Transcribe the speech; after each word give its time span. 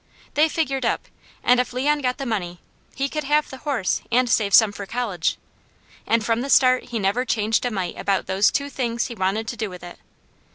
They 0.33 0.49
figured 0.49 0.83
up, 0.83 1.05
and 1.43 1.59
if 1.59 1.73
Leon 1.73 1.99
got 2.01 2.17
the 2.17 2.25
money, 2.25 2.59
he 2.95 3.07
could 3.07 3.23
have 3.25 3.51
the 3.51 3.57
horse, 3.57 4.01
and 4.11 4.27
save 4.27 4.51
some 4.51 4.71
for 4.71 4.87
college, 4.87 5.37
and 6.07 6.25
from 6.25 6.41
the 6.41 6.49
start 6.49 6.85
he 6.85 6.97
never 6.97 7.23
changed 7.23 7.65
a 7.65 7.69
mite 7.69 7.97
about 7.99 8.25
those 8.25 8.49
two 8.49 8.71
things 8.71 9.09
he 9.09 9.13
wanted 9.13 9.47
to 9.49 9.55
do 9.57 9.69
with 9.69 9.83
it. 9.83 9.99